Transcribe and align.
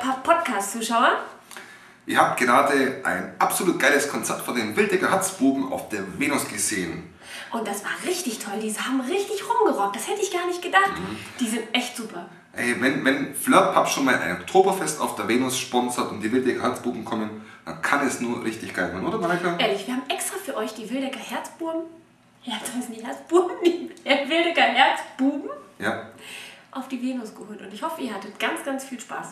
Flirt 0.00 0.22
Podcast 0.22 0.72
Zuschauer. 0.72 1.16
Ihr 2.06 2.18
habt 2.18 2.38
gerade 2.38 3.00
ein 3.04 3.34
absolut 3.38 3.78
geiles 3.80 4.08
Konzert 4.08 4.40
von 4.42 4.54
den 4.54 4.76
Wildecker 4.76 5.10
Hatzbuben 5.10 5.72
auf 5.72 5.88
der 5.88 6.02
Venus 6.18 6.46
gesehen. 6.48 7.12
Und 7.52 7.66
das 7.66 7.82
war 7.84 7.90
richtig 8.06 8.38
toll. 8.38 8.54
Die 8.60 8.72
haben 8.72 9.00
richtig 9.00 9.42
rumgerockt. 9.48 9.96
Das 9.96 10.06
hätte 10.08 10.20
ich 10.22 10.32
gar 10.32 10.46
nicht 10.46 10.62
gedacht. 10.62 10.92
Mhm. 10.96 11.16
Die 11.40 11.48
sind 11.48 11.62
echt 11.72 11.96
super. 11.96 12.26
Ey, 12.52 12.80
wenn, 12.80 13.04
wenn 13.04 13.34
Flirt 13.34 13.74
Pub 13.74 13.88
schon 13.88 14.04
mal 14.04 14.18
ein 14.18 14.40
Oktoberfest 14.40 15.00
auf 15.00 15.16
der 15.16 15.26
Venus 15.28 15.58
sponsert 15.58 16.10
und 16.10 16.20
die 16.20 16.30
Wildecker 16.32 16.62
Hatzbuben 16.62 17.04
kommen, 17.04 17.44
dann 17.64 17.82
kann 17.82 18.06
es 18.06 18.20
nur 18.20 18.44
richtig 18.44 18.72
geil 18.72 18.92
werden, 18.92 19.06
oder 19.06 19.18
Mareike? 19.18 19.56
Ehrlich, 19.58 19.86
wir 19.86 19.94
haben 19.94 20.04
extra 20.08 20.36
für 20.38 20.56
euch 20.56 20.72
die 20.74 20.88
Wildecker 20.88 21.18
Herzbuben. 21.18 21.82
Herz 22.42 22.62
heißen 22.76 22.94
die 22.94 23.04
Herzbuben, 23.04 23.56
die 23.64 23.90
Wildecker 24.04 24.62
Herzbuben 24.62 25.50
Ja. 25.80 26.06
auf 26.70 26.86
die 26.88 27.02
Venus 27.02 27.34
geholt. 27.34 27.60
Und 27.60 27.74
ich 27.74 27.82
hoffe, 27.82 28.00
ihr 28.00 28.14
hattet 28.14 28.38
ganz, 28.38 28.64
ganz 28.64 28.84
viel 28.84 29.00
Spaß. 29.00 29.26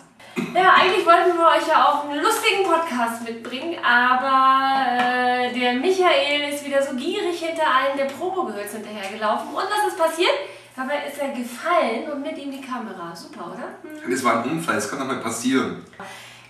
Ja, 0.54 0.74
eigentlich 0.74 1.06
wollten 1.06 1.36
wir 1.36 1.46
euch 1.46 1.66
ja 1.68 1.84
auch 1.84 2.08
einen 2.08 2.22
lustigen 2.22 2.64
Podcast 2.64 3.22
mitbringen, 3.22 3.76
aber 3.84 4.98
äh, 4.98 5.52
der 5.52 5.74
Michael 5.74 6.52
ist 6.52 6.64
wieder 6.64 6.82
so 6.82 6.94
gierig 6.96 7.38
hinter 7.38 7.64
einem 7.72 7.96
der 7.96 8.06
Probogehölz 8.06 8.72
hinterhergelaufen. 8.72 9.48
Und 9.48 9.56
was 9.56 9.92
ist 9.92 9.98
passiert? 9.98 10.32
Dabei 10.76 11.06
ist 11.06 11.18
er 11.18 11.28
gefallen 11.28 12.10
und 12.10 12.22
mit 12.22 12.36
ihm 12.36 12.50
die 12.50 12.60
Kamera. 12.60 13.14
Super, 13.14 13.52
oder? 13.52 14.08
Das 14.08 14.24
war 14.24 14.42
ein 14.42 14.50
Unfall, 14.50 14.74
das 14.74 14.90
kann 14.90 14.98
doch 14.98 15.06
mal 15.06 15.20
passieren. 15.20 15.84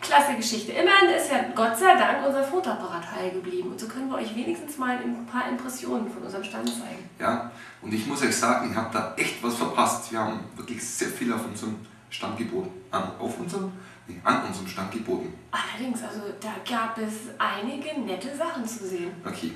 Klasse 0.01 0.35
Geschichte. 0.35 0.73
Immerhin 0.73 1.11
ist 1.11 1.31
ja 1.31 1.45
Gott 1.55 1.77
sei 1.77 1.95
Dank 1.95 2.27
unser 2.27 2.43
Fotoapparat 2.43 3.05
heil 3.15 3.31
geblieben. 3.31 3.71
Und 3.71 3.81
so 3.81 3.87
können 3.87 4.11
wir 4.11 4.17
euch 4.17 4.35
wenigstens 4.35 4.77
mal 4.77 4.97
ein 4.97 5.27
paar 5.27 5.49
Impressionen 5.49 6.11
von 6.11 6.23
unserem 6.23 6.45
Stand 6.45 6.69
zeigen. 6.69 7.09
Ja, 7.19 7.51
und 7.81 7.93
ich 7.93 8.07
muss 8.07 8.23
euch 8.23 8.37
sagen, 8.37 8.71
ihr 8.71 8.77
habt 8.77 8.95
da 8.95 9.15
echt 9.17 9.43
was 9.43 9.57
verpasst. 9.57 10.13
Wir 10.13 10.21
haben 10.21 10.41
wirklich 10.57 10.87
sehr 10.87 11.09
viel 11.09 11.33
auf 11.33 11.45
unserem 11.47 11.77
Stand 12.15 12.39
geboten. 12.39 12.71
An, 12.93 13.11
auf 13.19 13.41
unserem, 13.41 13.73
nee, 14.07 14.21
an 14.23 14.45
unserem 14.47 14.69
Stand 14.69 14.93
geboten. 14.93 15.35
Allerdings, 15.51 16.01
also 16.03 16.21
da 16.41 16.55
gab 16.69 16.97
es 16.99 17.31
einige 17.39 18.01
nette 18.01 18.37
Sachen 18.37 18.65
zu 18.65 18.87
sehen. 18.87 19.11
Okay, 19.25 19.53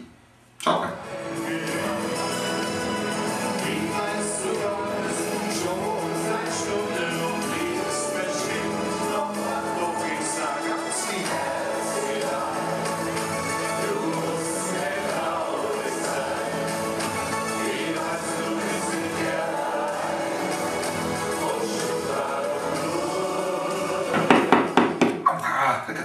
schaut 0.58 0.88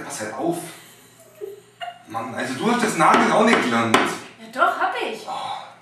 pass 0.04 0.20
halt 0.20 0.34
auf. 0.34 0.58
Mann, 2.08 2.34
also 2.34 2.54
du 2.54 2.70
hast 2.70 2.84
das 2.84 2.96
Nageln 2.98 3.32
auch 3.32 3.44
nicht 3.44 3.62
gelernt. 3.62 3.96
Ja 3.96 4.46
doch, 4.52 4.78
hab 4.80 4.94
ich. 5.00 5.26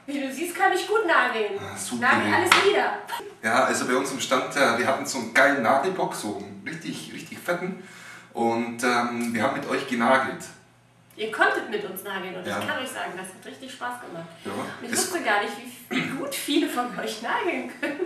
Wie 0.07 0.21
du 0.21 0.33
siehst, 0.33 0.57
kann 0.57 0.73
ich 0.73 0.87
gut 0.87 1.07
nageln. 1.07 1.53
Ah, 1.61 1.77
super. 1.77 2.03
Nagel 2.03 2.35
alles 2.35 2.51
nieder. 2.67 2.99
Ja, 3.43 3.65
also 3.65 3.87
bei 3.87 3.95
uns 3.95 4.11
im 4.13 4.21
Stand, 4.21 4.57
äh, 4.57 4.79
wir 4.79 4.87
hatten 4.87 5.07
so 5.07 5.19
einen 5.19 5.35
geilen 5.35 5.63
Nagelbock, 5.63 6.15
so 6.15 6.37
einen 6.39 6.63
richtig, 6.67 7.13
richtig 7.13 7.39
fetten. 7.39 7.83
Und 8.33 8.83
ähm, 8.83 9.33
wir 9.35 9.43
haben 9.43 9.57
mit 9.59 9.69
euch 9.69 9.87
genagelt. 9.89 10.43
Ihr 11.17 11.31
konntet 11.31 11.69
mit 11.71 11.85
uns 11.89 12.03
nageln 12.05 12.35
und 12.37 12.47
Ja. 12.47 12.59
ich 12.59 12.67
kann 12.67 12.79
euch 12.83 12.89
sagen, 12.89 13.13
das 13.17 13.27
hat 13.27 13.45
richtig 13.47 13.71
Spaß 13.73 14.01
gemacht. 14.01 14.27
Ja, 14.45 14.53
Und 14.53 14.87
ich 14.87 14.93
es- 14.93 14.99
wusste 15.13 15.23
gar 15.23 15.43
nicht, 15.43 15.53
wie, 15.91 15.97
wie 15.97 16.09
gut 16.17 16.35
viele 16.35 16.69
von 16.69 16.99
euch 16.99 17.21
nageln 17.23 17.71
können. 17.81 18.01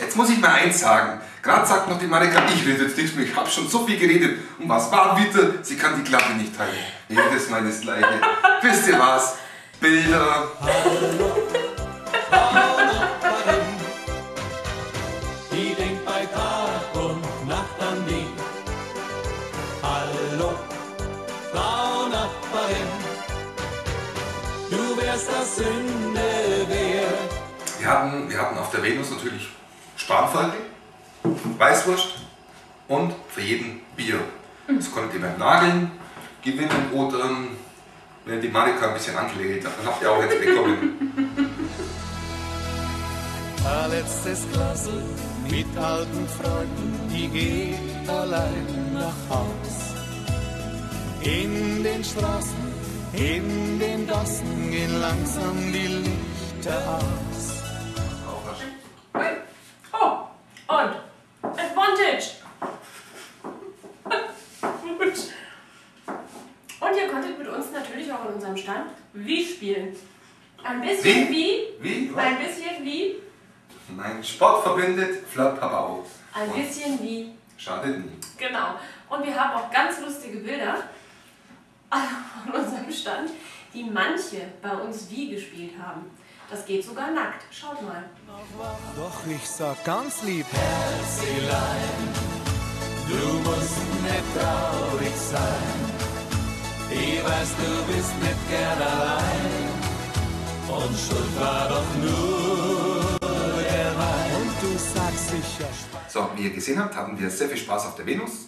Jetzt 0.00 0.16
muss 0.16 0.30
ich 0.30 0.38
mal 0.38 0.50
eins 0.50 0.80
sagen. 0.80 1.20
Gerade 1.42 1.66
sagt 1.66 1.88
noch 1.88 1.98
die 1.98 2.06
Marika, 2.06 2.42
ich 2.54 2.66
rede 2.66 2.84
jetzt 2.84 2.96
nichts 2.96 3.14
mehr, 3.14 3.24
ich 3.24 3.34
habe 3.34 3.48
schon 3.50 3.68
so 3.68 3.86
viel 3.86 3.98
geredet. 3.98 4.38
Und 4.58 4.68
was 4.68 4.90
war 4.92 5.16
bitte? 5.16 5.58
Sie 5.62 5.76
kann 5.76 5.96
die 5.96 6.08
Klappe 6.08 6.34
nicht 6.34 6.58
halten. 6.58 6.76
Jedes 7.08 7.48
Mal 7.48 7.64
das 7.64 7.80
Gleiche. 7.80 8.06
Wisst 8.62 8.88
ihr 8.88 8.98
was? 8.98 9.36
Bilder. 9.80 10.48
Die 15.52 15.74
denkt 15.74 16.04
bei 16.04 16.26
Tag 16.26 17.02
und 17.02 17.48
Nacht 17.48 17.80
an 17.80 18.04
die. 18.08 18.26
Hallo, 19.82 20.54
Frau 21.52 22.08
Nachbarin, 22.08 22.88
du 24.70 25.00
wärst 25.00 25.28
das 25.28 25.56
Sünde 25.56 26.68
wert. 26.68 27.32
Wir 27.78 27.88
hatten, 27.88 28.28
wir 28.28 28.40
hatten 28.40 28.58
auf 28.58 28.70
der 28.70 28.82
Venus 28.82 29.10
natürlich 29.10 29.48
Spanferkel, 29.98 30.60
Weißwurst 31.58 32.14
und 32.88 33.12
für 33.28 33.42
jeden 33.42 33.80
Bier. 33.96 34.20
Das 34.66 34.90
konntet 34.90 35.14
ihr 35.14 35.20
beim 35.20 35.38
Nageln 35.38 35.90
gewinnen 36.42 36.90
oder 36.92 37.24
ähm, 37.24 37.48
wenn 38.24 38.40
die 38.40 38.48
Marika 38.48 38.88
ein 38.88 38.94
bisschen 38.94 39.16
angelegt 39.16 39.66
hat, 39.66 39.72
dann 39.78 39.86
habt 39.86 40.02
ihr 40.02 40.10
auch 40.10 40.22
jetzt 40.22 40.40
bekommen. 40.40 41.26
Ein 43.64 43.90
letztes 43.90 44.46
Glas 44.52 44.88
mit 45.50 45.66
alten 45.76 46.28
Freunden, 46.28 47.10
die 47.10 47.28
geht 47.28 48.08
allein 48.08 48.94
nach 48.94 49.36
Haus. 49.36 49.94
In 51.20 51.82
den 51.82 52.04
Straßen, 52.04 52.72
in 53.12 53.78
den 53.78 54.06
Gassen 54.06 54.70
gehen 54.70 55.00
langsam 55.00 55.72
die 55.72 55.86
Lichter 55.86 57.00
aus. 57.00 57.57
Wie 69.12 69.44
spielen. 69.44 69.96
Ein 70.62 70.80
bisschen 70.82 71.28
wie, 71.30 71.60
Wie? 71.80 72.10
Was? 72.14 72.24
ein 72.24 72.38
bisschen 72.38 72.84
wie, 72.84 73.16
Nein, 73.96 74.22
Sport 74.22 74.64
verbindet, 74.64 75.26
flappt 75.26 75.62
aber 75.62 75.80
aus. 75.80 76.06
ein 76.34 76.48
Und 76.50 76.56
bisschen 76.56 77.00
wie. 77.02 77.32
Schadet 77.56 77.98
nie. 78.04 78.18
Genau. 78.36 78.74
Und 79.08 79.24
wir 79.26 79.34
haben 79.34 79.54
auch 79.60 79.70
ganz 79.70 80.00
lustige 80.00 80.38
Bilder 80.38 80.84
von 81.90 82.52
unserem 82.54 82.92
Stand, 82.92 83.30
die 83.74 83.84
manche 83.84 84.42
bei 84.62 84.70
uns 84.72 85.08
wie 85.10 85.30
gespielt 85.30 85.72
haben. 85.82 86.10
Das 86.50 86.64
geht 86.66 86.84
sogar 86.84 87.10
nackt. 87.10 87.42
Schaut 87.50 87.80
mal. 87.82 88.04
Doch 88.96 89.26
ich 89.26 89.48
sag 89.48 89.82
ganz 89.84 90.22
lieb, 90.22 90.46
Herzelein, 90.52 92.14
du 93.08 93.50
musst 93.50 93.78
nicht 94.02 94.34
traurig 94.38 95.16
sein. 95.16 95.97
Ich 97.00 97.24
weiß, 97.24 97.50
du 97.56 97.92
bist 97.92 98.14
nicht 98.20 98.50
gern 98.50 98.82
allein. 98.82 99.68
Und 100.68 100.98
schuld 100.98 101.40
war 101.40 101.68
doch 101.68 101.94
nur 102.02 103.18
der 103.20 103.96
Wein. 103.96 104.30
Und 104.36 104.52
du 104.62 104.78
sagst 104.78 105.28
sicher 105.28 105.68
Spaß. 105.68 106.12
So, 106.12 106.28
wie 106.36 106.42
ihr 106.42 106.50
gesehen 106.50 106.78
habt, 106.78 106.96
hatten 106.96 107.18
wir 107.18 107.30
sehr 107.30 107.48
viel 107.48 107.58
Spaß 107.58 107.86
auf 107.86 107.94
der 107.94 108.06
Venus. 108.06 108.46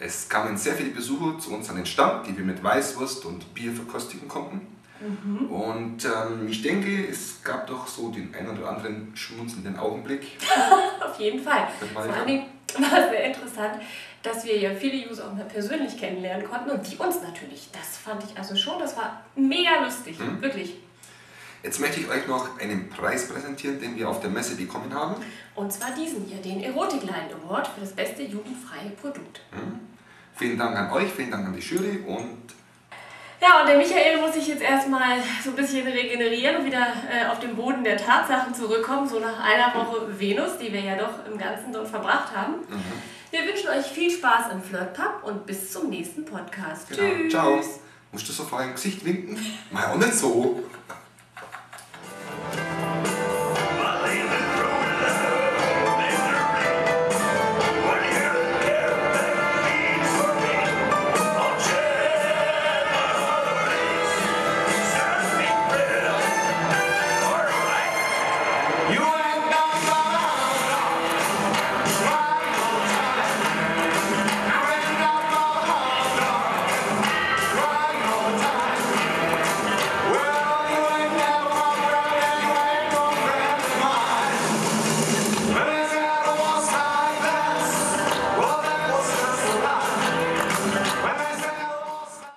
Es 0.00 0.28
kamen 0.28 0.56
sehr 0.56 0.74
viele 0.74 0.90
Besucher 0.90 1.38
zu 1.38 1.54
uns 1.54 1.68
an 1.70 1.76
den 1.76 1.86
Stand, 1.86 2.26
die 2.26 2.36
wir 2.36 2.44
mit 2.44 2.64
Weißwurst 2.64 3.24
und 3.26 3.54
Bier 3.54 3.72
verkostigen 3.72 4.26
konnten. 4.26 4.66
Und 5.50 6.04
ähm, 6.04 6.46
ich 6.48 6.62
denke, 6.62 7.08
es 7.08 7.42
gab 7.42 7.66
doch 7.66 7.88
so 7.88 8.10
den 8.10 8.32
einen 8.34 8.56
oder 8.56 8.68
anderen 8.68 9.10
schmunzelnden 9.16 9.76
Augenblick. 9.76 10.38
Auf 11.04 11.18
jeden 11.18 11.42
Fall. 11.42 11.68
Vor 11.92 12.24
Dingen 12.24 12.46
war 12.80 13.08
sehr 13.10 13.24
interessant, 13.24 13.80
dass 14.22 14.44
wir 14.44 14.58
ja 14.58 14.74
viele 14.74 15.08
User 15.08 15.26
auch 15.26 15.34
mal 15.34 15.44
persönlich 15.44 15.98
kennenlernen 15.98 16.48
konnten 16.48 16.70
und 16.70 16.90
die 16.90 16.96
uns 16.96 17.22
natürlich. 17.22 17.68
Das 17.72 17.96
fand 17.98 18.22
ich 18.24 18.36
also 18.38 18.54
schon, 18.54 18.78
das 18.78 18.96
war 18.96 19.24
mega 19.34 19.82
lustig. 19.82 20.18
Mhm. 20.18 20.40
Wirklich. 20.40 20.76
Jetzt 21.62 21.78
möchte 21.80 22.00
ich 22.00 22.08
euch 22.08 22.26
noch 22.26 22.58
einen 22.58 22.88
Preis 22.88 23.28
präsentieren, 23.28 23.80
den 23.80 23.96
wir 23.96 24.08
auf 24.08 24.20
der 24.20 24.30
Messe 24.30 24.56
bekommen 24.56 24.92
haben. 24.92 25.22
Und 25.54 25.72
zwar 25.72 25.92
diesen 25.92 26.24
hier, 26.24 26.38
den 26.38 26.60
Erotikline 26.60 27.30
Award 27.44 27.68
für 27.68 27.80
das 27.80 27.92
beste 27.92 28.22
jugendfreie 28.22 28.90
Produkt. 29.00 29.42
Vielen 30.34 30.58
Dank 30.58 30.76
an 30.76 30.90
euch, 30.90 31.12
vielen 31.12 31.30
Dank 31.30 31.46
an 31.46 31.54
die 31.54 31.60
Jury 31.60 31.98
und 32.06 32.52
Ja, 33.42 33.60
und 33.60 33.68
der 33.68 33.76
Michael 33.76 34.20
muss 34.20 34.34
sich 34.34 34.46
jetzt 34.46 34.62
erstmal 34.62 35.18
so 35.42 35.50
ein 35.50 35.56
bisschen 35.56 35.84
regenerieren 35.84 36.58
und 36.58 36.64
wieder 36.64 36.86
äh, 37.10 37.26
auf 37.26 37.40
den 37.40 37.56
Boden 37.56 37.82
der 37.82 37.96
Tatsachen 37.96 38.54
zurückkommen, 38.54 39.08
so 39.08 39.18
nach 39.18 39.40
einer 39.40 39.74
Woche 39.74 40.06
Venus, 40.16 40.58
die 40.58 40.72
wir 40.72 40.80
ja 40.80 40.94
doch 40.96 41.26
im 41.26 41.36
Ganzen 41.36 41.72
dort 41.72 41.88
verbracht 41.88 42.32
haben. 42.36 42.54
Wir 43.32 43.40
wünschen 43.40 43.68
euch 43.70 43.86
viel 43.86 44.12
Spaß 44.12 44.52
im 44.52 44.62
Flirt 44.62 44.94
Pub 44.94 45.24
und 45.24 45.44
bis 45.44 45.72
zum 45.72 45.90
nächsten 45.90 46.24
Podcast. 46.24 46.88
genau, 46.88 47.02
Tschüss. 47.02 47.32
ciao. 47.32 47.60
Musst 48.12 48.28
du 48.28 48.32
so 48.32 48.44
vor 48.44 48.60
eurem 48.60 48.74
Gesicht 48.74 49.04
winken? 49.04 49.36
Mal 49.72 49.86
auch 49.86 49.96
nicht 49.96 50.14
so. 50.14 50.62